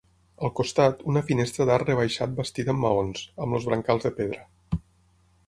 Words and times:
Al 0.47 0.51
costat, 0.59 1.03
una 1.11 1.21
finestra 1.27 1.67
d'arc 1.71 1.91
rebaixat 1.91 2.33
bastida 2.41 2.75
amb 2.75 2.83
maons, 2.87 3.23
amb 3.47 3.59
els 3.61 3.69
brancals 3.71 4.09
de 4.09 4.13
pedra. 4.23 4.81